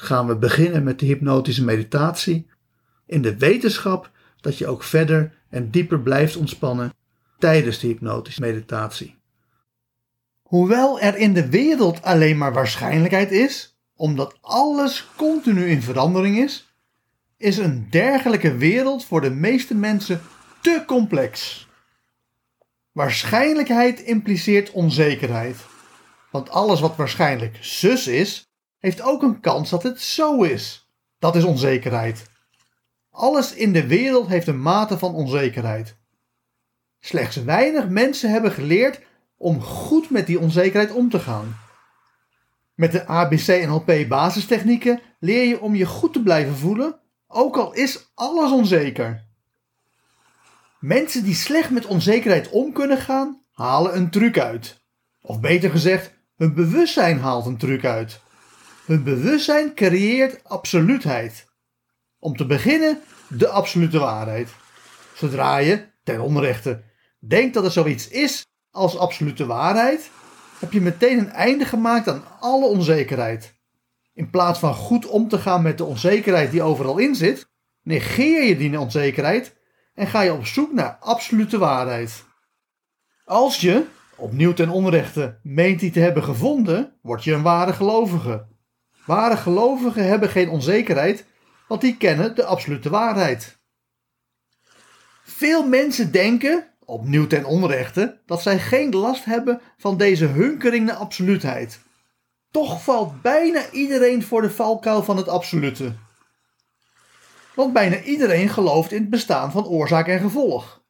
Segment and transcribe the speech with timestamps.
[0.00, 2.46] gaan we beginnen met de hypnotische meditatie
[3.06, 6.92] in de wetenschap dat je ook verder en dieper blijft ontspannen
[7.38, 9.16] tijdens de hypnotische meditatie.
[10.42, 16.74] Hoewel er in de wereld alleen maar waarschijnlijkheid is, omdat alles continu in verandering is,
[17.36, 20.20] is een dergelijke wereld voor de meeste mensen
[20.60, 21.66] te complex.
[22.92, 25.56] Waarschijnlijkheid impliceert onzekerheid.
[26.30, 28.49] Want alles wat waarschijnlijk zus is,
[28.80, 30.90] heeft ook een kans dat het zo is.
[31.18, 32.30] Dat is onzekerheid.
[33.10, 35.96] Alles in de wereld heeft een mate van onzekerheid.
[37.00, 39.00] Slechts weinig mensen hebben geleerd
[39.36, 41.58] om goed met die onzekerheid om te gaan.
[42.74, 48.10] Met de ABC-NLP basistechnieken leer je om je goed te blijven voelen, ook al is
[48.14, 49.24] alles onzeker.
[50.78, 54.80] Mensen die slecht met onzekerheid om kunnen gaan, halen een truc uit.
[55.22, 58.20] Of beter gezegd, hun bewustzijn haalt een truc uit.
[58.90, 61.46] Hun bewustzijn creëert absoluutheid.
[62.18, 64.48] Om te beginnen, de absolute waarheid.
[65.14, 66.82] Zodra je, ten onrechte,
[67.18, 70.10] denkt dat er zoiets is als absolute waarheid,
[70.58, 73.54] heb je meteen een einde gemaakt aan alle onzekerheid.
[74.14, 77.48] In plaats van goed om te gaan met de onzekerheid die overal in zit,
[77.82, 79.56] negeer je die onzekerheid
[79.94, 82.24] en ga je op zoek naar absolute waarheid.
[83.24, 83.84] Als je,
[84.16, 88.48] opnieuw ten onrechte, meent die te hebben gevonden, word je een ware gelovige.
[89.06, 91.24] Ware gelovigen hebben geen onzekerheid,
[91.68, 93.58] want die kennen de absolute waarheid.
[95.22, 100.96] Veel mensen denken, opnieuw ten onrechte, dat zij geen last hebben van deze hunkering naar
[100.96, 101.80] absoluutheid.
[102.50, 105.92] Toch valt bijna iedereen voor de valkuil van het absolute.
[107.54, 110.82] Want bijna iedereen gelooft in het bestaan van oorzaak en gevolg.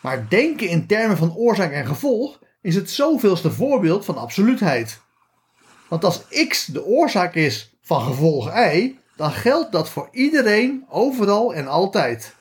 [0.00, 5.00] Maar denken in termen van oorzaak en gevolg is het zoveelste voorbeeld van absoluutheid.
[5.90, 11.54] Want als x de oorzaak is van gevolg y, dan geldt dat voor iedereen, overal
[11.54, 12.34] en altijd.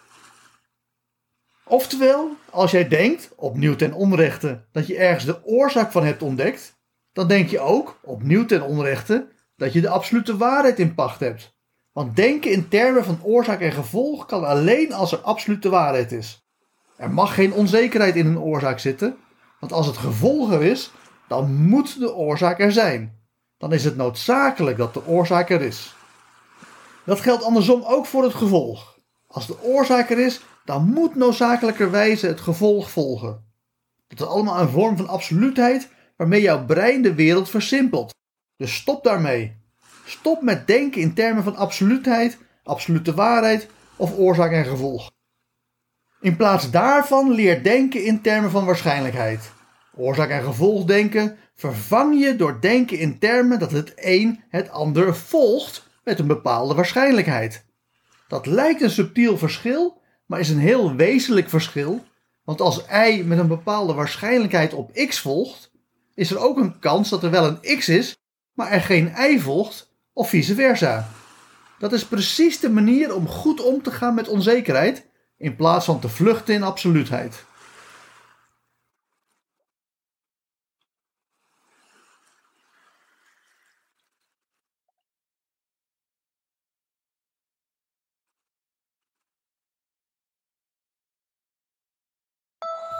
[1.66, 6.80] Oftewel, als jij denkt, opnieuw ten onrechte, dat je ergens de oorzaak van hebt ontdekt,
[7.14, 11.58] dan denk je ook, opnieuw ten onrechte, dat je de absolute waarheid in pacht hebt.
[11.92, 16.48] Want denken in termen van oorzaak en gevolg kan alleen als er absolute waarheid is.
[16.98, 19.18] Er mag geen onzekerheid in een oorzaak zitten,
[19.60, 20.92] want als het gevolg er is,
[21.28, 23.19] dan moet de oorzaak er zijn.
[23.60, 25.96] Dan is het noodzakelijk dat de oorzaak er is.
[27.06, 28.98] Dat geldt andersom ook voor het gevolg.
[29.28, 33.48] Als de oorzaak er is, dan moet noodzakelijkerwijze het gevolg volgen.
[34.08, 38.14] Dat is allemaal een vorm van absoluutheid waarmee jouw brein de wereld versimpelt.
[38.58, 39.58] Dus stop daarmee.
[40.06, 45.12] Stop met denken in termen van absoluutheid, absolute waarheid of oorzaak en gevolg.
[46.22, 49.52] In plaats daarvan leer denken in termen van waarschijnlijkheid.
[50.00, 55.16] Oorzaak en gevolg denken vervang je door denken in termen dat het een het ander
[55.16, 57.66] volgt met een bepaalde waarschijnlijkheid.
[58.28, 62.04] Dat lijkt een subtiel verschil, maar is een heel wezenlijk verschil,
[62.44, 65.72] want als y met een bepaalde waarschijnlijkheid op x volgt,
[66.14, 68.18] is er ook een kans dat er wel een x is,
[68.54, 71.10] maar er geen y volgt, of vice versa.
[71.80, 75.06] Dat is precies de manier om goed om te gaan met onzekerheid,
[75.38, 77.48] in plaats van te vluchten in absoluutheid.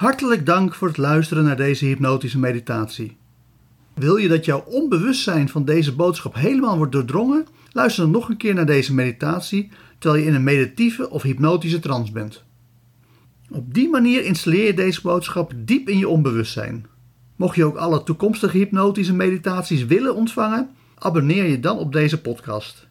[0.00, 3.16] Hartelijk dank voor het luisteren naar deze hypnotische meditatie.
[3.94, 7.46] Wil je dat jouw onbewustzijn van deze boodschap helemaal wordt doordrongen?
[7.72, 11.78] Luister dan nog een keer naar deze meditatie terwijl je in een meditieve of hypnotische
[11.78, 12.44] trance bent.
[13.50, 16.86] Op die manier installeer je deze boodschap diep in je onbewustzijn.
[17.36, 22.86] Mocht je ook alle toekomstige hypnotische meditaties willen ontvangen, abonneer je dan op deze podcast.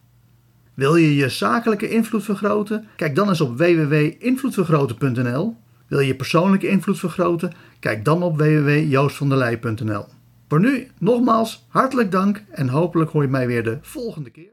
[0.73, 2.87] Wil je je zakelijke invloed vergroten?
[2.95, 7.53] Kijk dan eens op www.invloedvergroten.nl wil je persoonlijke invloed vergroten?
[7.79, 10.05] Kijk dan op www.joostvanderlei.nl.
[10.47, 14.51] Voor nu nogmaals hartelijk dank en hopelijk hoor je mij weer de volgende keer.